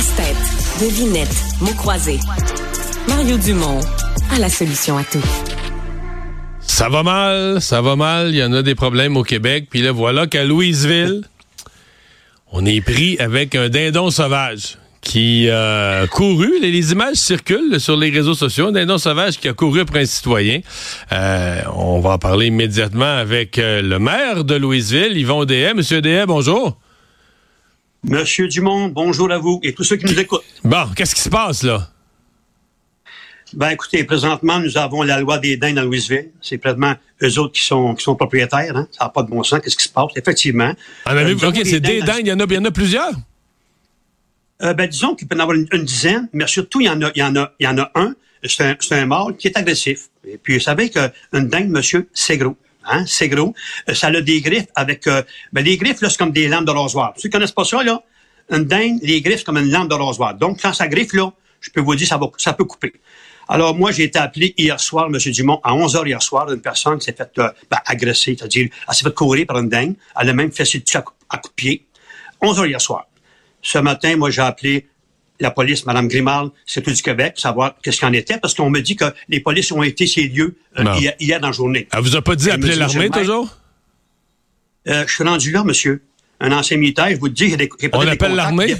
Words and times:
Casse-tête, 0.00 0.80
devinette, 0.80 1.44
mots 1.60 1.74
croisés. 1.74 2.20
Mario 3.06 3.36
Dumont 3.36 3.80
a 4.34 4.38
la 4.38 4.48
solution 4.48 4.96
à 4.96 5.04
tout. 5.04 5.22
Ça 6.58 6.88
va 6.88 7.02
mal, 7.02 7.60
ça 7.60 7.82
va 7.82 7.96
mal. 7.96 8.30
Il 8.30 8.36
y 8.36 8.42
en 8.42 8.54
a 8.54 8.62
des 8.62 8.74
problèmes 8.74 9.18
au 9.18 9.24
Québec. 9.24 9.66
Puis 9.68 9.82
là, 9.82 9.92
voilà 9.92 10.26
qu'à 10.26 10.44
Louisville, 10.44 11.20
on 12.50 12.64
est 12.64 12.80
pris 12.80 13.18
avec 13.18 13.54
un 13.54 13.68
dindon 13.68 14.10
sauvage 14.10 14.78
qui 15.02 15.50
a 15.50 16.06
couru. 16.06 16.50
Les, 16.62 16.92
images 16.92 17.16
circulent 17.16 17.78
sur 17.78 17.98
les 17.98 18.08
réseaux 18.08 18.32
sociaux. 18.32 18.68
Un 18.68 18.72
dindon 18.72 18.96
sauvage 18.96 19.38
qui 19.38 19.48
a 19.48 19.52
couru 19.52 19.80
après 19.80 20.00
un 20.00 20.06
citoyen. 20.06 20.60
Euh, 21.12 21.60
on 21.74 22.00
va 22.00 22.12
en 22.12 22.18
parler 22.18 22.46
immédiatement 22.46 23.18
avec 23.18 23.58
euh, 23.58 23.82
le 23.82 23.98
maire 23.98 24.44
de 24.44 24.54
Louisville, 24.54 25.18
Yvon 25.18 25.44
Dehaye. 25.44 25.74
Monsieur 25.74 26.00
Dehaye, 26.00 26.24
bonjour. 26.24 26.78
Monsieur 28.02 28.48
Dumont, 28.48 28.88
bonjour 28.88 29.30
à 29.30 29.38
vous 29.38 29.60
et 29.62 29.74
tous 29.74 29.84
ceux 29.84 29.96
qui 29.96 30.06
nous 30.06 30.18
écoutent. 30.18 30.42
Bon, 30.64 30.86
qu'est-ce 30.96 31.14
qui 31.14 31.20
se 31.20 31.28
passe 31.28 31.62
là? 31.62 31.90
Ben, 33.52 33.70
écoutez, 33.70 34.04
présentement, 34.04 34.58
nous 34.58 34.78
avons 34.78 35.02
la 35.02 35.20
loi 35.20 35.38
des 35.38 35.56
dindes 35.56 35.76
à 35.76 35.82
Louisville. 35.82 36.30
C'est 36.40 36.56
présentement 36.56 36.94
eux 37.22 37.38
autres 37.38 37.52
qui 37.52 37.64
sont, 37.64 37.94
qui 37.94 38.02
sont 38.02 38.14
propriétaires. 38.14 38.76
Hein? 38.76 38.88
Ça 38.92 39.04
n'a 39.04 39.10
pas 39.10 39.22
de 39.22 39.28
bon 39.28 39.42
sens. 39.42 39.60
Qu'est-ce 39.60 39.76
qui 39.76 39.84
se 39.84 39.92
passe? 39.92 40.12
Effectivement. 40.16 40.72
En 41.04 41.10
avez, 41.10 41.32
euh, 41.32 41.48
OK, 41.48 41.60
c'est 41.64 41.80
des 41.80 42.00
dindes. 42.00 42.20
Il 42.20 42.28
y, 42.28 42.32
en 42.32 42.40
a, 42.40 42.44
il 42.48 42.54
y 42.54 42.58
en 42.58 42.64
a 42.64 42.70
plusieurs? 42.70 43.12
Euh, 44.62 44.72
ben, 44.72 44.88
disons 44.88 45.14
qu'il 45.14 45.26
peut 45.26 45.36
y 45.36 45.38
en 45.38 45.42
avoir 45.42 45.58
une, 45.58 45.84
dizaine, 45.84 46.28
mais 46.32 46.46
surtout, 46.46 46.80
il 46.80 46.86
y 46.86 46.90
en 46.90 47.02
a, 47.02 47.10
il 47.14 47.18
y 47.18 47.22
en 47.22 47.36
a, 47.36 47.52
il 47.58 47.64
y 47.64 47.68
en 47.68 47.78
a 47.78 47.90
un. 47.96 48.14
C'est 48.44 48.62
un, 48.64 48.76
un 48.96 49.06
mâle 49.06 49.36
qui 49.36 49.48
est 49.48 49.58
agressif. 49.58 50.08
Et 50.26 50.38
puis, 50.38 50.54
vous 50.54 50.60
savez 50.60 50.88
qu'une 50.88 51.48
dingue, 51.48 51.68
monsieur, 51.68 52.08
c'est 52.14 52.38
gros. 52.38 52.56
Hein? 52.90 53.04
C'est 53.06 53.28
gros. 53.28 53.54
Euh, 53.88 53.94
ça 53.94 54.08
a 54.08 54.20
des 54.20 54.40
griffes 54.40 54.66
avec... 54.74 55.06
Euh, 55.06 55.22
ben, 55.52 55.64
les 55.64 55.76
griffes, 55.76 56.00
là, 56.00 56.10
c'est 56.10 56.18
comme 56.18 56.32
des 56.32 56.48
lames 56.48 56.64
de 56.64 56.70
rasoir. 56.70 57.12
Ceux 57.16 57.28
qui 57.28 57.30
connaissent 57.30 57.52
pas 57.52 57.64
ça, 57.64 57.82
là, 57.82 58.02
une 58.50 58.64
dingue, 58.64 58.98
les 59.02 59.20
griffes, 59.22 59.38
c'est 59.38 59.44
comme 59.44 59.58
une 59.58 59.70
lame 59.70 59.88
de 59.88 59.94
rasoir. 59.94 60.34
Donc, 60.34 60.60
quand 60.60 60.72
ça 60.72 60.88
griffe, 60.88 61.12
là, 61.12 61.32
je 61.60 61.70
peux 61.70 61.80
vous 61.80 61.94
dire, 61.94 62.08
ça, 62.08 62.18
va, 62.18 62.26
ça 62.36 62.52
peut 62.52 62.64
couper. 62.64 62.92
Alors, 63.48 63.74
moi, 63.74 63.92
j'ai 63.92 64.04
été 64.04 64.18
appelé 64.18 64.54
hier 64.56 64.78
soir, 64.78 65.06
M. 65.06 65.18
Dumont, 65.32 65.60
à 65.62 65.74
11 65.74 65.96
h 65.96 66.06
hier 66.06 66.22
soir, 66.22 66.46
d'une 66.46 66.60
personne 66.60 66.98
qui 66.98 67.06
s'est 67.06 67.16
fait 67.16 67.30
euh, 67.38 67.50
ben, 67.70 67.78
agresser, 67.86 68.36
c'est-à-dire, 68.38 68.68
elle 68.88 68.94
s'est 68.94 69.04
fait 69.04 69.14
courir 69.14 69.46
par 69.46 69.58
une 69.58 69.68
dingue. 69.68 69.94
Elle 70.20 70.28
a 70.28 70.32
même 70.32 70.52
fait 70.52 70.62
dessus 70.62 70.82
à, 70.94 71.04
à 71.28 71.38
coup 71.38 71.48
de 71.48 71.54
pied. 71.54 71.86
11 72.40 72.60
h 72.60 72.68
hier 72.68 72.80
soir. 72.80 73.06
Ce 73.62 73.78
matin, 73.78 74.16
moi, 74.16 74.30
j'ai 74.30 74.42
appelé 74.42 74.88
la 75.40 75.50
police, 75.50 75.86
Mme 75.86 76.08
Grimald, 76.08 76.50
c'est 76.66 76.82
tout 76.82 76.92
du 76.92 77.02
Québec, 77.02 77.34
pour 77.34 77.40
savoir 77.40 77.74
qu'est-ce 77.82 77.98
qu'il 77.98 78.08
en 78.08 78.12
était, 78.12 78.38
parce 78.38 78.54
qu'on 78.54 78.70
me 78.70 78.80
dit 78.80 78.96
que 78.96 79.06
les 79.28 79.40
polices 79.40 79.72
ont 79.72 79.82
été 79.82 80.06
ces 80.06 80.28
lieux 80.28 80.56
euh, 80.78 80.84
hier, 81.18 81.40
dans 81.40 81.48
la 81.48 81.52
journée. 81.52 81.88
Elle 81.92 82.00
vous 82.00 82.16
a 82.16 82.22
pas 82.22 82.36
dit 82.36 82.50
appeler 82.50 82.76
l'armée, 82.76 83.10
toujours? 83.10 83.56
Euh, 84.88 85.04
je 85.06 85.12
suis 85.12 85.24
rendu 85.24 85.50
là, 85.50 85.64
monsieur. 85.64 86.02
Un 86.40 86.52
ancien 86.52 86.76
militaire, 86.76 87.10
je 87.10 87.16
vous 87.16 87.26
le 87.26 87.32
dis, 87.32 87.50
j'ai 87.50 87.68
On 87.92 88.06
appelle 88.06 88.34
l'armée? 88.34 88.74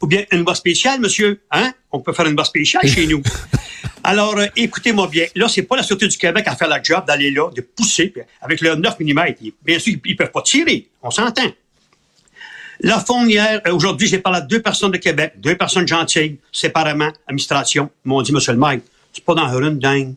Ou 0.00 0.06
bien 0.06 0.24
une 0.30 0.44
voie 0.44 0.54
spéciale, 0.54 1.00
monsieur. 1.00 1.40
Hein? 1.50 1.72
On 1.90 2.00
peut 2.00 2.12
faire 2.12 2.26
une 2.26 2.34
voie 2.34 2.44
spéciale 2.44 2.86
chez 2.86 3.06
nous. 3.06 3.22
Alors, 4.04 4.38
euh, 4.38 4.46
écoutez-moi 4.56 5.08
bien. 5.08 5.26
Là, 5.34 5.48
c'est 5.48 5.62
pas 5.62 5.76
la 5.76 5.82
Sûreté 5.82 6.06
du 6.06 6.16
Québec 6.16 6.44
à 6.46 6.54
faire 6.54 6.68
la 6.68 6.80
job 6.82 7.04
d'aller 7.06 7.30
là, 7.30 7.50
de 7.54 7.60
pousser, 7.60 8.14
avec 8.40 8.60
le 8.60 8.76
9 8.76 9.00
mm. 9.00 9.20
Bien 9.64 9.78
sûr, 9.78 9.94
ils 10.04 10.16
peuvent 10.16 10.30
pas 10.30 10.42
tirer. 10.42 10.88
On 11.02 11.10
s'entend. 11.10 11.50
La 12.80 13.04
hier, 13.26 13.60
euh, 13.66 13.72
aujourd'hui, 13.72 14.06
j'ai 14.06 14.18
parlé 14.18 14.38
à 14.38 14.42
deux 14.42 14.62
personnes 14.62 14.92
de 14.92 14.98
Québec, 14.98 15.34
deux 15.38 15.56
personnes 15.56 15.86
gentilles, 15.86 16.38
séparément, 16.52 17.10
administration, 17.26 17.90
m'ont 18.04 18.22
dit, 18.22 18.32
Monsieur 18.32 18.52
le 18.52 18.58
maire, 18.58 18.78
c'est 19.12 19.24
pas 19.24 19.34
dans 19.34 19.48
une 19.60 19.78
dingue. 19.78 20.14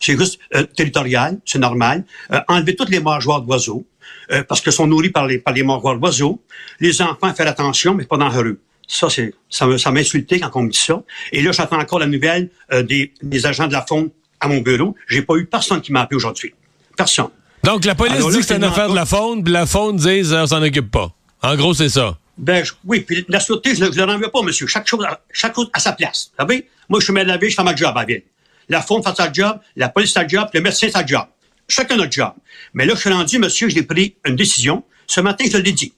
C'est 0.00 0.16
juste 0.16 0.38
euh, 0.54 0.64
territorial, 0.64 1.38
c'est 1.44 1.58
normal. 1.58 2.04
Euh, 2.32 2.40
enlever 2.48 2.76
toutes 2.76 2.90
les 2.90 3.00
mangeoires 3.00 3.42
d'oiseaux, 3.42 3.84
euh, 4.30 4.42
parce 4.48 4.60
qu'elles 4.60 4.72
sont 4.72 4.86
nourries 4.86 5.10
par 5.10 5.26
les, 5.26 5.38
par 5.38 5.54
les 5.54 5.62
mangeoires 5.62 5.98
d'oiseaux. 5.98 6.40
Les 6.80 7.02
enfants, 7.02 7.32
faire 7.34 7.48
attention, 7.48 7.94
mais 7.94 8.04
pas 8.04 8.16
dans 8.16 8.30
rue. 8.30 8.58
Ça, 8.86 9.10
c'est, 9.10 9.34
ça, 9.50 9.66
ça 9.76 9.90
m'a 9.90 10.00
insulté 10.00 10.40
quand 10.40 10.50
on 10.54 10.62
me 10.62 10.70
dit 10.70 10.78
ça. 10.78 11.02
Et 11.32 11.42
là, 11.42 11.52
j'attends 11.52 11.78
encore 11.78 11.98
la 11.98 12.06
nouvelle 12.06 12.48
des, 12.84 13.12
des 13.22 13.44
agents 13.44 13.66
de 13.66 13.72
la 13.74 13.84
faune 13.86 14.08
à 14.40 14.48
mon 14.48 14.60
bureau. 14.62 14.94
J'ai 15.08 15.20
pas 15.20 15.34
eu 15.36 15.44
personne 15.44 15.82
qui 15.82 15.92
m'a 15.92 16.02
appelé 16.02 16.16
aujourd'hui. 16.16 16.54
Personne. 16.96 17.28
Donc, 17.64 17.84
la 17.84 17.94
police 17.94 18.26
dit 18.26 18.38
que 18.38 18.42
c'est 18.42 18.56
une 18.56 18.64
affaire 18.64 18.88
de 18.88 18.94
la 18.94 19.04
faune, 19.04 19.44
puis 19.44 19.52
la 19.52 19.66
faune 19.66 19.96
dit, 19.96 20.22
on 20.32 20.46
s'en 20.46 20.62
occupe 20.62 20.90
pas. 20.90 21.12
En 21.42 21.56
gros, 21.56 21.74
c'est 21.74 21.88
ça. 21.88 22.18
Ben, 22.36 22.64
oui, 22.84 23.00
puis 23.00 23.24
la 23.28 23.40
sûreté, 23.40 23.74
je 23.74 23.84
ne 23.84 23.90
le 23.90 24.04
renvoie 24.04 24.30
pas, 24.30 24.42
monsieur. 24.42 24.66
Chaque 24.66 24.86
chose, 24.86 25.04
chaque 25.32 25.54
chose 25.54 25.68
à 25.72 25.80
sa 25.80 25.92
place. 25.92 26.30
Vous 26.38 26.44
savez? 26.44 26.68
Moi, 26.88 27.00
je 27.00 27.04
suis 27.04 27.12
maire 27.12 27.24
de 27.24 27.30
la 27.30 27.36
ville, 27.36 27.50
je 27.50 27.56
fais 27.56 27.64
ma 27.64 27.74
job 27.74 27.92
à 27.96 28.00
la 28.00 28.06
ville. 28.06 28.22
La 28.68 28.82
faune 28.82 29.02
fait 29.02 29.16
sa 29.16 29.32
job, 29.32 29.58
la 29.76 29.88
police 29.88 30.12
sa 30.12 30.26
job, 30.26 30.48
le 30.52 30.60
médecin 30.60 30.88
sa 30.90 31.04
job. 31.04 31.26
Chacun 31.66 31.96
notre 31.96 32.12
job. 32.12 32.32
Mais 32.74 32.86
là, 32.86 32.94
je 32.94 33.00
suis 33.00 33.10
rendu, 33.10 33.38
monsieur, 33.38 33.68
j'ai 33.68 33.82
pris 33.82 34.14
une 34.24 34.36
décision. 34.36 34.84
Ce 35.06 35.20
matin, 35.20 35.44
je 35.50 35.58
l'ai 35.58 35.72
dit. 35.72 35.92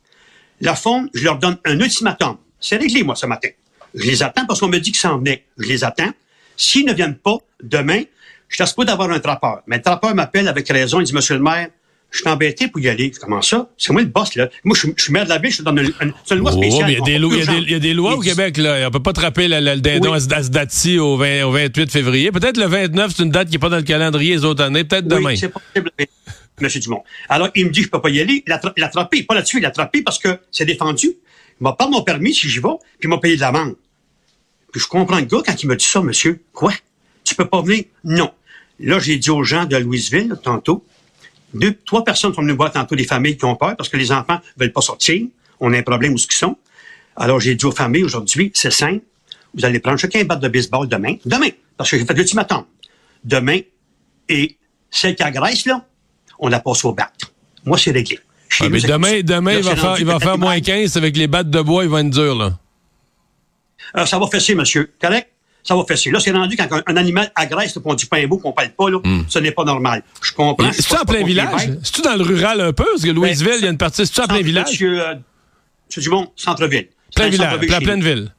La 0.60 0.74
faune, 0.74 1.08
je 1.14 1.24
leur 1.24 1.38
donne 1.38 1.58
un 1.64 1.78
ultimatum. 1.78 2.36
C'est 2.58 2.76
réglé, 2.76 3.02
moi, 3.02 3.16
ce 3.16 3.26
matin. 3.26 3.48
Je 3.94 4.04
les 4.04 4.22
attends 4.22 4.46
parce 4.46 4.60
qu'on 4.60 4.68
me 4.68 4.78
dit 4.78 4.92
qu'ils 4.92 5.00
s'en 5.00 5.18
venaient. 5.18 5.44
Je 5.58 5.68
les 5.68 5.84
attends. 5.84 6.10
S'ils 6.56 6.86
ne 6.86 6.92
viennent 6.92 7.16
pas, 7.16 7.38
demain, 7.62 8.02
je 8.48 8.62
ne 8.62 8.68
pas 8.68 8.84
d'avoir 8.84 9.10
un 9.10 9.20
trappeur. 9.20 9.62
Mais 9.66 9.76
le 9.76 9.82
trappeur 9.82 10.14
m'appelle 10.14 10.48
avec 10.48 10.68
raison. 10.68 11.00
Il 11.00 11.04
dit, 11.04 11.14
monsieur 11.14 11.34
le 11.34 11.42
maire, 11.42 11.68
je 12.10 12.18
suis 12.18 12.28
embêté 12.28 12.68
pour 12.68 12.80
y 12.80 12.88
aller. 12.88 13.12
Comment 13.20 13.40
ça? 13.40 13.68
C'est 13.78 13.92
moi 13.92 14.02
le 14.02 14.08
boss, 14.08 14.34
là. 14.34 14.48
Moi, 14.64 14.76
je, 14.76 14.88
suis 14.96 15.12
maire 15.12 15.24
de 15.24 15.28
la 15.28 15.38
ville, 15.38 15.50
je 15.50 15.56
suis 15.56 15.64
dans 15.64 15.76
une, 15.76 15.92
une, 16.00 16.38
loi 16.38 16.52
spéciale. 16.52 16.90
il, 16.90 16.98
y 16.98 17.00
a 17.00 17.04
des 17.04 17.18
lois, 17.18 17.34
il, 17.34 17.70
y 17.70 17.74
a 17.74 17.78
des, 17.78 17.94
lois 17.94 18.14
au 18.14 18.20
Québec, 18.20 18.56
là. 18.56 18.88
On 18.88 18.90
peut 18.90 19.02
pas 19.02 19.12
trapper 19.12 19.46
le, 19.46 19.60
le 19.60 19.80
dindon 19.80 20.12
à 20.12 20.20
ce 20.20 20.26
date-ci 20.26 20.98
au, 20.98 21.16
28 21.16 21.90
février. 21.90 22.32
Peut-être 22.32 22.56
le 22.56 22.66
29, 22.66 23.12
c'est 23.16 23.22
une 23.22 23.30
date 23.30 23.48
qui 23.48 23.52
n'est 23.52 23.58
pas 23.58 23.68
dans 23.68 23.76
le 23.76 23.82
calendrier 23.82 24.34
les 24.34 24.44
autres 24.44 24.64
années. 24.64 24.84
Peut-être 24.84 25.06
demain. 25.06 25.30
Oui, 25.30 25.38
c'est 25.38 25.48
possible. 25.48 25.90
M. 26.60 26.68
Dumont. 26.80 27.04
Alors, 27.28 27.48
il 27.54 27.66
me 27.66 27.70
dit, 27.70 27.82
je 27.82 27.88
peux 27.88 28.00
pas 28.00 28.10
y 28.10 28.20
aller. 28.20 28.44
L'attraper, 28.46 29.22
pas 29.22 29.34
là-dessus, 29.34 29.60
l'attraper 29.60 30.02
parce 30.02 30.18
que 30.18 30.38
c'est 30.50 30.64
défendu. 30.64 31.06
Il 31.60 31.64
m'a 31.64 31.74
pas 31.74 31.88
mon 31.88 32.02
permis 32.02 32.34
si 32.34 32.48
j'y 32.48 32.58
vais, 32.58 32.68
puis 32.98 33.06
il 33.06 33.08
m'a 33.08 33.18
payé 33.18 33.36
de 33.36 33.40
l'amende. 33.40 33.76
Puis 34.72 34.80
je 34.80 34.88
comprends 34.88 35.18
le 35.18 35.26
gars 35.26 35.42
quand 35.44 35.62
il 35.62 35.68
me 35.68 35.76
dit 35.76 35.84
ça, 35.84 36.00
monsieur. 36.00 36.42
Quoi? 36.52 36.72
Tu 37.24 37.34
peux 37.34 37.44
pas 37.44 37.62
venir? 37.62 37.84
Non. 38.02 38.30
Là, 38.80 38.98
j'ai 38.98 39.18
dit 39.18 39.30
aux 39.30 39.44
gens 39.44 39.66
de 39.66 39.76
Louisville, 39.76 40.34
tantôt, 40.42 40.84
deux, 41.54 41.76
trois 41.84 42.04
personnes 42.04 42.34
sont 42.34 42.42
venues 42.42 42.52
voir 42.52 42.72
tantôt 42.72 42.94
des 42.94 43.04
familles 43.04 43.36
qui 43.36 43.44
ont 43.44 43.56
peur 43.56 43.76
parce 43.76 43.88
que 43.88 43.96
les 43.96 44.12
enfants 44.12 44.40
veulent 44.56 44.72
pas 44.72 44.80
sortir. 44.80 45.26
On 45.58 45.72
a 45.72 45.78
un 45.78 45.82
problème 45.82 46.14
où 46.14 46.18
ce 46.18 46.26
qu'ils 46.26 46.36
sont. 46.36 46.56
Alors, 47.16 47.40
j'ai 47.40 47.54
dit 47.54 47.64
aux 47.64 47.72
familles 47.72 48.04
aujourd'hui, 48.04 48.50
c'est 48.54 48.70
simple. 48.70 49.02
Vous 49.54 49.64
allez 49.64 49.80
prendre 49.80 49.98
chacun 49.98 50.20
un 50.20 50.24
batte 50.24 50.40
de 50.40 50.48
baseball 50.48 50.88
demain. 50.88 51.16
Demain. 51.24 51.50
Parce 51.76 51.90
que 51.90 51.98
j'ai 51.98 52.04
fait 52.04 52.14
l'ultimatum. 52.14 52.64
Demain. 53.24 53.60
Et 54.28 54.56
celle 54.90 55.16
qui 55.16 55.22
agresse, 55.22 55.66
là, 55.66 55.84
on 56.38 56.48
la 56.48 56.60
passe 56.60 56.84
au 56.84 56.92
bat. 56.92 57.10
Moi, 57.64 57.76
c'est 57.76 57.90
réglé. 57.90 58.18
mais 58.60 58.80
demain, 58.80 59.20
demain, 59.22 59.54
il 59.54 59.64
va 59.64 59.76
faire, 59.76 59.96
il 59.98 60.06
va 60.06 60.20
faire 60.20 60.38
moins 60.38 60.60
15 60.60 60.96
avec 60.96 61.16
les 61.16 61.26
battes 61.26 61.50
de 61.50 61.60
bois, 61.60 61.84
il 61.84 61.90
va 61.90 62.00
être 62.00 62.10
dur, 62.10 62.34
là. 62.36 62.58
Euh, 63.96 64.06
ça 64.06 64.18
va 64.18 64.26
fesser, 64.28 64.54
monsieur. 64.54 64.92
Correct? 65.00 65.28
Ça 65.62 65.76
va 65.76 65.84
fesser. 65.86 66.10
Là, 66.10 66.20
c'est 66.20 66.30
rendu 66.30 66.56
quand 66.56 66.68
un, 66.86 66.96
animal 66.96 67.30
agresse, 67.34 67.78
qu'on 67.78 67.94
dit 67.94 68.08
un 68.10 68.26
mot, 68.26 68.38
qu'on 68.38 68.52
parle 68.52 68.70
pas, 68.70 68.90
là, 68.90 68.98
hmm. 69.02 69.24
ce 69.28 69.38
n'est 69.38 69.52
pas 69.52 69.64
normal. 69.64 70.02
Je 70.22 70.32
comprends. 70.32 70.72
C'est-tu 70.72 70.96
en 70.96 71.04
plein 71.04 71.24
village? 71.24 71.70
C'est-tu 71.82 72.02
dans 72.02 72.16
le 72.16 72.22
rural 72.22 72.60
un 72.60 72.72
peu? 72.72 72.84
Parce 72.84 73.02
que 73.02 73.08
ben, 73.08 73.14
Louisville, 73.14 73.56
il 73.58 73.64
y 73.64 73.66
a 73.66 73.70
une 73.70 73.78
partie. 73.78 74.06
C'est-tu 74.06 74.20
en 74.20 74.26
plein 74.26 74.42
village? 74.42 74.66
Monsieur, 74.70 75.02
euh, 75.02 75.14
monsieur 75.88 76.02
Dumont, 76.02 76.32
centre-ville. 76.36 76.88
Plein 77.14 77.28
village, 77.28 77.60
la 77.68 77.80
pleine 77.80 78.02
ville. 78.02 78.32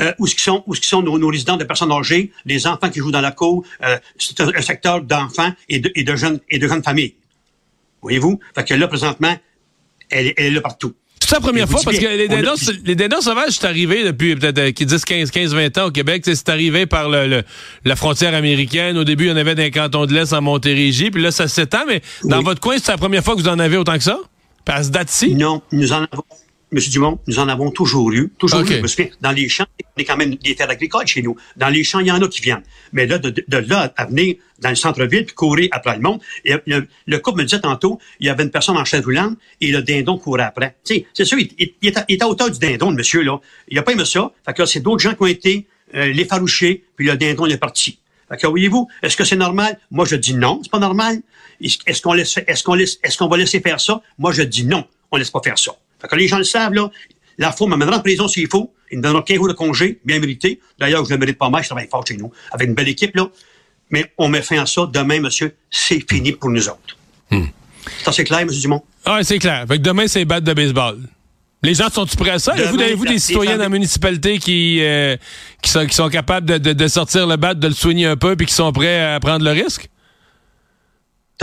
Euh, 0.00 0.12
où 0.18 0.26
ce 0.26 0.34
qui 0.34 0.42
sont, 0.42 0.64
où 0.66 0.74
ce 0.74 0.82
sont 0.82 1.02
nos, 1.02 1.18
nos, 1.18 1.28
résidents 1.28 1.58
de 1.58 1.64
personnes 1.64 1.92
âgées, 1.92 2.32
les 2.46 2.66
enfants 2.66 2.88
qui 2.88 2.98
jouent 2.98 3.10
dans 3.10 3.20
la 3.20 3.30
cour, 3.30 3.62
euh, 3.84 3.98
c'est 4.18 4.40
un, 4.40 4.62
secteur 4.62 5.02
d'enfants 5.02 5.52
et 5.68 5.80
de, 5.80 5.92
et 5.94 6.02
de 6.02 6.16
jeunes 6.16 6.40
et 6.48 6.58
de 6.58 6.66
jeunes 6.66 6.82
familles. 6.82 7.14
Voyez-vous? 8.00 8.40
Fait 8.54 8.66
que 8.66 8.74
là, 8.74 8.88
présentement, 8.88 9.36
elle, 10.08 10.32
elle 10.36 10.46
est 10.46 10.50
là 10.50 10.60
partout. 10.62 10.94
C'est 11.32 11.38
la 11.38 11.40
première 11.40 11.66
fois 11.66 11.80
parce 11.82 11.96
que 11.96 12.06
les 12.06 12.28
dindons, 12.28 12.52
les 12.84 12.94
dindons 12.94 13.22
sauvages, 13.22 13.52
c'est 13.52 13.66
arrivé 13.66 14.04
depuis 14.04 14.36
peut-être 14.36 14.82
10, 14.82 15.02
15, 15.02 15.30
15, 15.30 15.54
20 15.54 15.78
ans 15.78 15.86
au 15.86 15.90
Québec. 15.90 16.24
C'est 16.26 16.48
arrivé 16.50 16.84
par 16.84 17.08
le, 17.08 17.42
la 17.86 17.96
frontière 17.96 18.34
américaine. 18.34 18.98
Au 18.98 19.04
début, 19.04 19.24
il 19.24 19.28
y 19.28 19.32
en 19.32 19.36
avait 19.38 19.54
dans 19.54 19.62
les 19.62 19.70
cantons 19.70 20.04
de 20.04 20.12
l'Est 20.12 20.34
en 20.34 20.42
Montérégie. 20.42 21.10
Puis 21.10 21.22
là, 21.22 21.30
ça 21.30 21.48
s'étend. 21.48 21.86
Mais 21.88 22.02
dans 22.24 22.42
votre 22.42 22.60
coin, 22.60 22.76
c'est 22.76 22.92
la 22.92 22.98
première 22.98 23.24
fois 23.24 23.34
que 23.34 23.40
vous 23.40 23.48
en 23.48 23.58
avez 23.58 23.78
autant 23.78 23.94
que 23.94 24.04
ça? 24.04 24.18
Pas 24.66 24.82
ce 24.82 24.90
date-ci? 24.90 25.34
Non, 25.34 25.62
nous 25.72 25.94
en 25.94 26.06
avons 26.12 26.24
Monsieur 26.72 26.90
Dumont, 26.90 27.18
nous 27.26 27.38
en 27.38 27.48
avons 27.48 27.70
toujours 27.70 28.10
eu, 28.12 28.30
toujours 28.38 28.62
eu. 28.62 28.80
Parce 28.80 28.94
que 28.94 29.02
dans 29.20 29.30
les 29.30 29.48
champs, 29.48 29.66
on 29.96 30.00
est 30.00 30.04
quand 30.04 30.16
même 30.16 30.34
des 30.36 30.54
terres 30.54 30.70
agricoles 30.70 31.06
chez 31.06 31.20
nous. 31.20 31.36
Dans 31.56 31.68
les 31.68 31.84
champs, 31.84 32.00
il 32.00 32.06
y 32.06 32.10
en 32.10 32.20
a 32.20 32.28
qui 32.28 32.40
viennent. 32.40 32.62
Mais 32.92 33.06
là, 33.06 33.18
de, 33.18 33.28
de, 33.30 33.56
là 33.58 33.92
à 33.96 34.06
venir 34.06 34.36
dans 34.58 34.70
le 34.70 34.74
centre-ville 34.74 35.26
puis 35.26 35.34
courir 35.34 35.68
après 35.72 35.96
le 35.96 36.00
monde, 36.00 36.20
et 36.46 36.54
le, 36.66 36.88
le, 37.06 37.18
couple 37.18 37.40
me 37.40 37.44
disait 37.44 37.60
tantôt, 37.60 37.98
il 38.20 38.26
y 38.26 38.30
avait 38.30 38.44
une 38.44 38.50
personne 38.50 38.76
en 38.78 38.84
chaise 38.86 39.04
roulante 39.04 39.36
et 39.60 39.70
le 39.70 39.82
dindon 39.82 40.16
courait 40.16 40.44
après. 40.44 40.76
c'est 40.84 41.24
sûr, 41.24 41.38
il, 41.38 41.50
il, 41.58 41.74
il, 41.82 41.88
est 41.90 42.22
à, 42.22 42.28
hauteur 42.28 42.50
du 42.50 42.58
dindon, 42.58 42.90
le 42.90 42.96
monsieur 42.96 43.22
là. 43.22 43.38
Il 43.68 43.78
a 43.78 43.82
pas 43.82 43.92
aimé 43.92 44.04
ça. 44.06 44.32
Fait 44.46 44.54
que 44.54 44.64
c'est 44.64 44.80
d'autres 44.80 45.02
gens 45.02 45.14
qui 45.14 45.22
ont 45.22 45.26
été 45.26 45.66
euh, 45.94 46.06
l'effaroucher, 46.06 46.84
puis 46.96 47.06
le 47.06 47.16
dindon 47.16 47.44
il 47.44 47.52
est 47.52 47.58
parti. 47.58 47.98
Fait 48.30 48.38
que 48.38 48.46
voyez-vous, 48.46 48.88
est-ce 49.02 49.14
que 49.14 49.24
c'est 49.24 49.36
normal? 49.36 49.78
Moi, 49.90 50.06
je 50.06 50.16
dis 50.16 50.32
non, 50.32 50.60
c'est 50.62 50.72
pas 50.72 50.78
normal. 50.78 51.20
Est-ce 51.60 52.00
qu'on 52.00 52.14
laisse, 52.14 52.38
est-ce 52.46 52.64
qu'on 52.64 52.74
laisse, 52.74 52.98
est-ce 53.02 53.18
qu'on 53.18 53.28
va 53.28 53.36
laisser 53.36 53.60
faire 53.60 53.78
ça? 53.78 54.00
Moi, 54.18 54.32
je 54.32 54.42
dis 54.42 54.64
non, 54.64 54.86
on 55.10 55.18
laisse 55.18 55.30
pas 55.30 55.42
faire 55.44 55.58
ça. 55.58 55.72
Fait 56.08 56.16
les 56.16 56.28
gens 56.28 56.38
le 56.38 56.44
savent, 56.44 56.74
là, 56.74 56.90
la 57.38 57.54
me 57.60 57.66
m'amènera 57.66 57.98
en 57.98 58.00
prison 58.00 58.28
s'il 58.28 58.48
faut. 58.48 58.74
Il 58.90 58.98
me 58.98 59.02
donnera 59.02 59.22
15 59.22 59.36
jours 59.36 59.48
de 59.48 59.54
congé, 59.54 60.00
bien 60.04 60.20
mérité. 60.20 60.60
D'ailleurs, 60.78 61.04
je 61.04 61.10
ne 61.10 61.14
le 61.14 61.20
mérite 61.20 61.38
pas 61.38 61.48
mal, 61.48 61.62
je 61.62 61.68
travaille 61.68 61.88
fort 61.88 62.06
chez 62.06 62.16
nous, 62.16 62.30
avec 62.50 62.68
une 62.68 62.74
belle 62.74 62.88
équipe, 62.88 63.16
là. 63.16 63.28
Mais 63.90 64.10
on 64.18 64.28
met 64.28 64.42
fin 64.42 64.60
à 64.60 64.66
ça. 64.66 64.88
Demain, 64.92 65.20
monsieur, 65.20 65.54
c'est 65.70 66.02
fini 66.08 66.32
pour 66.32 66.50
nous 66.50 66.68
autres. 66.68 66.96
Hmm. 67.30 67.46
Ça, 68.04 68.12
c'est 68.12 68.24
clair, 68.24 68.44
monsieur 68.46 68.62
Dumont? 68.62 68.82
Ah, 69.04 69.20
c'est 69.22 69.38
clair. 69.38 69.64
Fait 69.68 69.76
que 69.76 69.82
demain, 69.82 70.06
c'est 70.06 70.24
battre 70.24 70.46
de 70.46 70.54
baseball. 70.54 70.98
Les 71.62 71.74
gens 71.74 71.90
sont-ils 71.90 72.16
prêts 72.16 72.30
à 72.30 72.38
ça? 72.38 72.52
Avez-vous 72.52 73.06
des 73.06 73.18
citoyens 73.18 73.56
dans 73.56 73.64
la 73.64 73.68
municipalité 73.68 74.38
qui, 74.38 74.78
euh, 74.80 75.16
qui, 75.62 75.70
sont, 75.70 75.86
qui 75.86 75.94
sont 75.94 76.08
capables 76.08 76.46
de, 76.46 76.58
de, 76.58 76.72
de 76.72 76.88
sortir 76.88 77.26
le 77.26 77.36
bat, 77.36 77.54
de 77.54 77.68
le 77.68 77.74
soigner 77.74 78.06
un 78.06 78.16
peu, 78.16 78.34
puis 78.34 78.46
qui 78.46 78.54
sont 78.54 78.72
prêts 78.72 79.00
à 79.00 79.20
prendre 79.20 79.44
le 79.44 79.52
risque? 79.52 79.88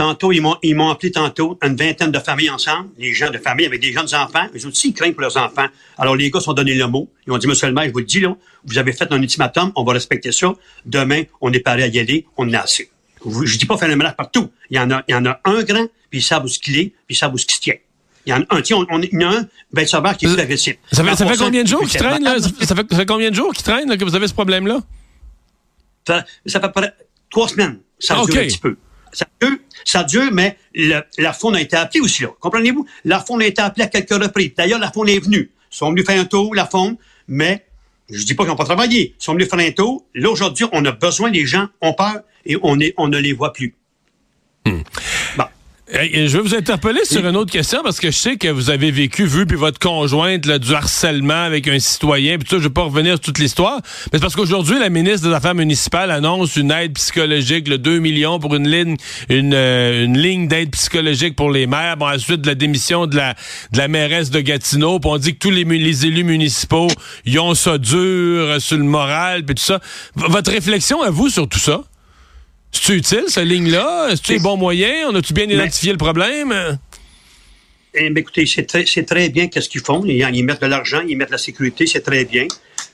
Tantôt, 0.00 0.32
ils 0.32 0.40
m'ont, 0.40 0.56
ils 0.62 0.74
m'ont 0.74 0.88
appelé 0.88 1.12
tantôt 1.12 1.58
une 1.62 1.76
vingtaine 1.76 2.10
de 2.10 2.18
familles 2.18 2.48
ensemble, 2.48 2.88
les 2.96 3.12
gens 3.12 3.28
de 3.28 3.36
famille 3.36 3.66
avec 3.66 3.82
des 3.82 3.92
jeunes 3.92 4.14
enfants. 4.14 4.46
Ils 4.54 4.66
aussi, 4.66 4.88
ils 4.88 4.94
craignent 4.94 5.12
pour 5.12 5.20
leurs 5.20 5.36
enfants. 5.36 5.66
Alors, 5.98 6.16
les 6.16 6.30
gars 6.30 6.40
sont 6.40 6.54
donné 6.54 6.74
le 6.74 6.86
mot. 6.86 7.12
Ils 7.26 7.34
ont 7.34 7.36
dit, 7.36 7.46
monsieur 7.46 7.66
le 7.66 7.74
maire, 7.74 7.84
je 7.84 7.92
vous 7.92 7.98
le 7.98 8.06
dis, 8.06 8.18
là, 8.20 8.34
vous 8.64 8.78
avez 8.78 8.94
fait 8.94 9.12
un 9.12 9.20
ultimatum, 9.20 9.72
on 9.76 9.84
va 9.84 9.92
respecter 9.92 10.32
ça. 10.32 10.54
Demain, 10.86 11.24
on 11.42 11.52
est 11.52 11.60
paré 11.60 11.82
à 11.82 11.88
y 11.88 11.98
aller, 11.98 12.24
on 12.38 12.50
a 12.54 12.60
assez. 12.60 12.90
Je 13.26 13.58
dis 13.58 13.66
pas 13.66 13.76
faire 13.76 13.88
le 13.90 13.96
ménage 13.96 14.16
partout. 14.16 14.50
Il 14.70 14.78
y 14.78 14.80
en 14.80 14.90
a, 14.90 15.02
il 15.06 15.12
y 15.12 15.14
en 15.14 15.26
a 15.26 15.38
un 15.44 15.62
grand, 15.64 15.86
puis 16.08 16.20
ils 16.20 16.22
savent 16.22 16.44
où 16.44 16.48
ce 16.48 16.58
qu'il 16.58 16.78
est, 16.78 16.86
puis 16.86 17.10
ils 17.10 17.16
savent 17.16 17.34
où 17.34 17.36
ce 17.36 17.44
qu'il 17.44 17.56
se 17.56 17.60
tient. 17.60 17.76
Il 18.24 18.30
y 18.30 18.32
en 18.32 18.40
a 18.40 18.56
un, 18.56 18.62
tiens, 18.62 18.78
on, 18.78 18.86
on, 18.88 19.02
il 19.02 19.10
y 19.12 19.22
en 19.26 19.32
a 19.32 19.36
un, 19.40 19.48
ben, 19.70 19.86
sauveur 19.86 20.16
qui 20.16 20.24
est 20.24 20.28
plus 20.32 20.40
agressif. 20.40 20.76
Ça 20.90 21.04
fait, 21.04 21.14
ça 21.14 21.26
fait 21.26 21.36
combien 21.36 21.62
de 21.62 21.68
jours 21.68 21.86
qu'il 21.86 22.00
traîne, 22.00 22.24
là? 22.24 22.40
Ça 22.40 22.74
fait, 22.74 22.86
ça 22.90 22.96
fait 22.96 23.06
combien 23.06 23.28
de 23.28 23.34
jours 23.34 23.52
qu'il 23.52 23.64
traîne, 23.64 23.86
là, 23.86 23.98
que 23.98 24.04
vous 24.04 24.14
avez 24.14 24.28
ce 24.28 24.32
problème-là? 24.32 24.80
Ça, 26.06 26.24
ça 26.46 26.58
fait 26.58 26.94
trois 27.28 27.48
semaines. 27.48 27.80
Ça 27.98 28.14
dure 28.14 28.22
Okay. 28.22 28.38
un 28.38 28.46
petit 28.46 28.56
peu. 28.56 28.78
Ça 29.12 29.26
dure, 29.40 29.58
ça 29.84 30.06
mais 30.32 30.56
la 30.74 31.32
faune 31.32 31.56
a 31.56 31.60
été 31.60 31.76
appelée 31.76 32.00
aussi, 32.00 32.22
là. 32.22 32.30
Comprenez-vous? 32.40 32.86
La 33.04 33.20
faune 33.20 33.42
a 33.42 33.46
été 33.46 33.60
appelée 33.60 33.84
à 33.84 33.88
quelques 33.88 34.22
reprises. 34.22 34.52
D'ailleurs, 34.56 34.78
la 34.78 34.92
faune 34.92 35.08
est 35.08 35.18
venue. 35.18 35.50
Ils 35.72 35.76
sont 35.76 35.90
venus 35.90 36.06
faire 36.06 36.20
un 36.20 36.24
tour, 36.24 36.54
la 36.54 36.66
faune, 36.66 36.96
mais 37.28 37.66
je 38.08 38.24
dis 38.24 38.34
pas 38.34 38.44
qu'ils 38.44 38.50
n'ont 38.50 38.56
pas 38.56 38.64
travaillé. 38.64 39.14
Ils 39.18 39.22
sont 39.22 39.34
venus 39.34 39.48
faire 39.48 39.58
un 39.60 39.70
tour. 39.70 40.04
Là, 40.14 40.30
aujourd'hui, 40.30 40.66
on 40.72 40.84
a 40.84 40.92
besoin, 40.92 41.30
les 41.30 41.46
gens 41.46 41.68
ont 41.80 41.92
peur 41.92 42.20
et 42.44 42.56
on, 42.62 42.78
on 42.96 43.08
ne 43.08 43.18
les 43.18 43.32
voit 43.32 43.52
plus. 43.52 43.74
Bon. 44.64 44.82
Je 45.92 46.36
vais 46.36 46.40
vous 46.40 46.54
interpeller 46.54 47.04
sur 47.04 47.26
une 47.26 47.36
autre 47.36 47.50
question 47.50 47.80
parce 47.82 47.98
que 47.98 48.12
je 48.12 48.16
sais 48.16 48.36
que 48.36 48.46
vous 48.46 48.70
avez 48.70 48.92
vécu, 48.92 49.24
vu, 49.26 49.44
puis 49.44 49.56
votre 49.56 49.80
conjointe, 49.80 50.46
là, 50.46 50.60
du 50.60 50.72
harcèlement 50.72 51.42
avec 51.42 51.66
un 51.66 51.80
citoyen, 51.80 52.36
puis 52.38 52.44
tout 52.48 52.56
ça, 52.56 52.58
je 52.62 52.68
vais 52.68 52.72
pas 52.72 52.82
revenir 52.84 53.14
sur 53.14 53.20
toute 53.20 53.38
l'histoire. 53.40 53.80
Mais 54.12 54.18
c'est 54.18 54.20
parce 54.20 54.36
qu'aujourd'hui, 54.36 54.78
la 54.78 54.88
ministre 54.88 55.28
des 55.28 55.34
Affaires 55.34 55.54
municipales 55.56 56.12
annonce 56.12 56.54
une 56.54 56.70
aide 56.70 56.92
psychologique, 56.94 57.66
le 57.66 57.78
2 57.78 57.98
millions 57.98 58.38
pour 58.38 58.54
une 58.54 58.68
ligne, 58.68 58.96
une, 59.28 59.52
euh, 59.52 60.04
une 60.04 60.16
ligne 60.16 60.46
d'aide 60.46 60.70
psychologique 60.70 61.34
pour 61.34 61.50
les 61.50 61.66
maires. 61.66 61.96
Bon, 61.96 62.06
ensuite, 62.08 62.42
de 62.42 62.46
la 62.46 62.54
démission 62.54 63.06
de 63.08 63.16
la, 63.16 63.34
de 63.72 63.78
la 63.78 63.88
mairesse 63.88 64.30
de 64.30 64.40
Gatineau, 64.40 65.00
puis 65.00 65.10
on 65.10 65.18
dit 65.18 65.34
que 65.34 65.38
tous 65.40 65.50
les, 65.50 65.64
les 65.64 66.06
élus 66.06 66.22
municipaux, 66.24 66.86
ils 67.24 67.40
ont 67.40 67.54
ça 67.54 67.78
dur 67.78 67.98
euh, 67.98 68.58
sur 68.60 68.76
le 68.78 68.84
moral, 68.84 69.44
puis 69.44 69.56
tout 69.56 69.62
ça. 69.64 69.80
V- 70.14 70.26
votre 70.28 70.52
réflexion 70.52 71.02
à 71.02 71.10
vous 71.10 71.28
sur 71.30 71.48
tout 71.48 71.58
ça? 71.58 71.82
C'est 72.72 72.94
utile, 72.96 73.24
cette 73.28 73.44
ligne-là? 73.44 74.08
Est-ce 74.10 74.20
que 74.22 74.28
c'est 74.28 74.38
bon 74.38 74.56
moyen? 74.56 75.08
On 75.08 75.14
a-tu 75.14 75.32
bien 75.32 75.44
identifié 75.44 75.92
le 75.92 75.98
problème? 75.98 76.78
Eh 77.92 78.08
bien, 78.10 78.20
écoutez, 78.20 78.46
c'est 78.46 78.64
très, 78.64 79.28
bien 79.30 79.48
qu'est-ce 79.48 79.68
qu'ils 79.68 79.80
font. 79.80 80.04
Ils, 80.04 80.24
ils 80.32 80.44
mettent 80.44 80.62
de 80.62 80.66
l'argent, 80.66 81.00
ils 81.06 81.16
mettent 81.16 81.28
de 81.28 81.32
la 81.32 81.38
sécurité, 81.38 81.86
c'est 81.86 82.02
très 82.02 82.24
bien. 82.24 82.46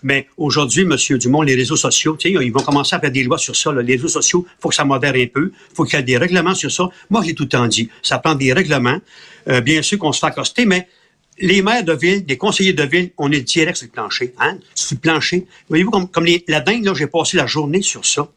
Mais 0.03 0.27
aujourd'hui, 0.37 0.85
Monsieur 0.85 1.19
Dumont, 1.19 1.43
les 1.43 1.55
réseaux 1.55 1.77
sociaux, 1.77 2.17
ils 2.25 2.53
vont 2.53 2.61
commencer 2.61 2.97
à 2.97 3.01
faire 3.01 3.11
des 3.11 3.23
lois 3.25 3.39
sur 3.39 3.55
ça. 3.57 3.73
là. 3.73 3.83
Les 3.83 3.95
réseaux 3.95 4.09
sociaux, 4.09 4.47
faut 4.61 4.69
que 4.71 4.75
ça 4.75 4.85
modère 4.85 5.15
un 5.15 5.27
peu. 5.27 5.53
faut 5.75 5.85
qu'il 5.85 5.99
y 5.99 6.01
ait 6.01 6.05
des 6.05 6.17
règlements 6.17 6.55
sur 6.55 6.71
ça. 6.71 6.89
Moi, 7.11 7.23
j'ai 7.25 7.35
tout 7.35 7.45
le 7.45 7.49
temps 7.49 7.67
dit. 7.67 7.89
Ça 8.03 8.19
prend 8.19 8.35
des 8.35 8.53
règlements. 8.53 8.99
Euh, 9.49 9.61
bien 9.61 9.83
sûr 9.83 9.99
qu'on 9.99 10.13
se 10.13 10.21
fait 10.21 10.27
accoster, 10.27 10.65
mais 10.65 10.89
les 11.39 11.61
maires 11.61 11.85
de 11.85 11.93
ville, 11.93 12.25
des 12.25 12.37
conseillers 12.39 12.73
de 12.73 12.85
ville, 12.85 13.11
on 13.19 13.31
est 13.33 13.43
direct 13.43 13.77
sur 13.77 13.87
le 13.87 13.93
plancher. 13.93 14.33
Hein? 14.39 14.59
Sur 14.75 14.95
le 14.97 15.01
plancher. 15.01 15.47
Voyez-vous, 15.69 15.91
comme, 15.91 16.09
comme 16.09 16.25
les, 16.25 16.45
la 16.49 16.61
dingue, 16.61 16.85
là, 16.85 16.95
j'ai 16.95 17.07
passé 17.07 17.37
la 17.37 17.47
journée 17.47 17.83
sur 17.83 18.05
ça. 18.05 18.29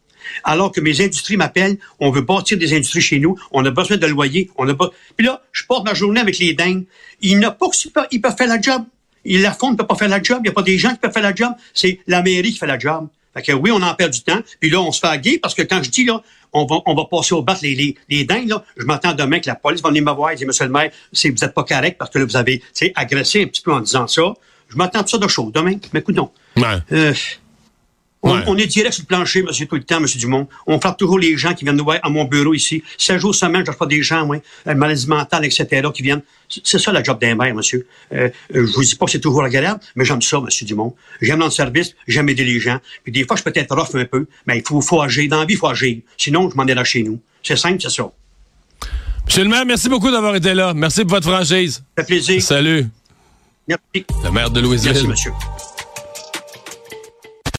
Alors 0.44 0.72
que 0.72 0.80
mes 0.80 1.00
industries 1.00 1.36
m'appellent, 1.36 1.78
on 1.98 2.10
veut 2.10 2.22
bâtir 2.22 2.58
des 2.58 2.72
industries 2.72 3.00
chez 3.00 3.18
nous, 3.18 3.36
on 3.52 3.64
a 3.64 3.70
besoin 3.70 3.96
de 3.96 4.06
loyer, 4.06 4.50
on 4.56 4.68
a 4.68 4.74
pas. 4.74 4.90
Puis 5.16 5.26
là, 5.26 5.42
je 5.52 5.64
porte 5.64 5.84
ma 5.84 5.94
journée 5.94 6.20
avec 6.20 6.38
les 6.38 6.54
dingues. 6.54 6.84
Il 7.20 7.38
n'a 7.38 7.50
pas 7.50 7.68
que 7.68 7.76
ils 7.84 7.90
peuvent, 7.90 8.06
ils 8.10 8.20
peuvent 8.20 8.36
faire 8.36 8.48
la 8.48 8.60
job. 8.60 8.84
La 9.24 9.52
fonte 9.52 9.72
ne 9.72 9.76
peut 9.76 9.86
pas 9.86 9.96
faire 9.96 10.08
la 10.08 10.22
job. 10.22 10.38
Il 10.40 10.44
n'y 10.44 10.48
a 10.48 10.52
pas 10.52 10.62
des 10.62 10.78
gens 10.78 10.90
qui 10.90 10.98
peuvent 10.98 11.12
faire 11.12 11.22
la 11.22 11.34
job. 11.34 11.52
C'est 11.74 12.00
la 12.06 12.22
mairie 12.22 12.52
qui 12.52 12.58
fait 12.58 12.66
la 12.66 12.78
job. 12.78 13.08
Fait 13.34 13.42
que 13.42 13.52
oui, 13.52 13.70
on 13.70 13.80
en 13.82 13.94
perd 13.94 14.12
du 14.12 14.22
temps. 14.22 14.40
Puis 14.58 14.70
là, 14.70 14.80
on 14.80 14.90
se 14.92 15.00
fait 15.00 15.06
aguer 15.06 15.38
parce 15.38 15.54
que 15.54 15.62
quand 15.62 15.82
je 15.82 15.90
dis 15.90 16.04
là, 16.04 16.22
on 16.52 16.66
va, 16.66 16.78
on 16.86 16.94
va 16.94 17.04
passer 17.04 17.34
au 17.34 17.42
battre 17.42 17.60
les, 17.62 17.74
les, 17.74 17.96
les 18.08 18.24
dingues, 18.24 18.48
là, 18.48 18.64
je 18.76 18.84
m'attends 18.84 19.12
demain 19.12 19.38
que 19.38 19.46
la 19.46 19.54
police 19.54 19.82
va 19.82 19.90
venir 19.90 20.02
me 20.02 20.12
voir 20.12 20.32
et 20.32 20.34
dire, 20.34 20.46
Monsieur 20.46 20.64
le 20.64 20.72
maire, 20.72 20.90
vous 21.12 21.28
n'êtes 21.28 21.54
pas 21.54 21.62
correct 21.64 21.96
parce 21.98 22.10
que 22.10 22.18
là, 22.18 22.24
vous 22.24 22.36
avez 22.36 22.58
tu 22.58 22.66
sais, 22.72 22.92
agressé 22.96 23.42
un 23.42 23.46
petit 23.46 23.62
peu 23.62 23.72
en 23.72 23.80
disant 23.80 24.06
ça. 24.06 24.34
Je 24.68 24.76
m'attends 24.76 25.02
de 25.02 25.08
ça 25.08 25.18
de 25.18 25.28
chaud 25.28 25.50
demain. 25.52 25.76
Mais 25.92 26.00
écoute. 26.00 26.16
Ouais. 26.56 26.64
Euh, 26.92 27.12
on, 28.22 28.34
Ouais. 28.34 28.42
on 28.46 28.56
est 28.58 28.66
direct 28.66 28.92
sur 28.94 29.02
le 29.02 29.06
plancher, 29.06 29.42
monsieur, 29.42 29.66
tout 29.66 29.76
le 29.76 29.82
temps, 29.82 29.98
monsieur 30.00 30.18
Dumont. 30.20 30.46
On 30.66 30.78
frappe 30.80 30.98
toujours 30.98 31.18
les 31.18 31.36
gens 31.38 31.54
qui 31.54 31.64
viennent 31.64 31.76
nous 31.76 31.84
voir 31.84 31.98
à 32.02 32.10
mon 32.10 32.24
bureau 32.24 32.52
ici. 32.54 32.82
Sept 32.98 33.18
jours 33.18 33.34
semaine, 33.34 33.64
je 33.64 33.70
reçois 33.70 33.86
des 33.86 34.02
gens, 34.02 34.26
oui, 34.26 34.38
euh, 34.66 34.74
maladie 34.74 35.06
mentale, 35.06 35.44
etc., 35.46 35.88
qui 35.94 36.02
viennent. 36.02 36.22
C'est 36.64 36.78
ça, 36.78 36.92
la 36.92 37.02
job 37.02 37.18
d'un 37.20 37.34
maire, 37.34 37.54
monsieur. 37.54 37.86
Euh, 38.12 38.28
euh, 38.54 38.66
je 38.66 38.72
vous 38.72 38.82
dis 38.84 38.94
pas 38.96 39.06
que 39.06 39.12
c'est 39.12 39.20
toujours 39.20 39.44
agréable, 39.44 39.80
mais 39.96 40.04
j'aime 40.04 40.20
ça, 40.20 40.38
monsieur 40.40 40.66
Dumont. 40.66 40.94
J'aime 41.22 41.40
rendre 41.40 41.52
service, 41.52 41.94
j'aime 42.06 42.28
aider 42.28 42.44
les 42.44 42.60
gens. 42.60 42.78
Puis 43.04 43.12
des 43.12 43.24
fois, 43.24 43.36
je 43.36 43.42
peux 43.42 43.52
être 43.54 43.74
rough 43.74 43.94
un 43.94 44.04
peu, 44.04 44.26
mais 44.46 44.58
il 44.58 44.62
faut, 44.66 44.80
faut 44.80 45.00
agir. 45.00 45.28
Dans 45.30 45.38
la 45.40 45.46
vie, 45.46 45.54
il 45.54 45.58
faut 45.58 45.68
agir. 45.68 45.98
Sinon, 46.18 46.50
je 46.50 46.56
m'en 46.56 46.66
irai 46.66 46.84
chez 46.84 47.02
nous. 47.02 47.20
C'est 47.42 47.56
simple, 47.56 47.80
c'est 47.80 47.90
ça. 47.90 48.10
Monsieur 49.26 49.44
le 49.44 49.48
maire, 49.48 49.64
merci 49.64 49.88
beaucoup 49.88 50.10
d'avoir 50.10 50.34
été 50.34 50.52
là. 50.54 50.74
Merci 50.74 51.02
pour 51.04 51.12
votre 51.12 51.30
franchise. 51.30 51.82
Ça 51.96 52.02
fait 52.02 52.06
plaisir. 52.06 52.42
Salut. 52.42 52.86
Merci. 53.68 54.04
Le 54.24 54.30
maire 54.30 54.50
de 54.50 54.60
Louisville. 54.60 54.90
Merci, 54.92 55.06
monsieur. 55.06 55.30